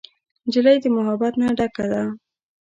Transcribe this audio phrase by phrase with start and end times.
[0.45, 2.03] نجلۍ د محبت نه ډکه ده.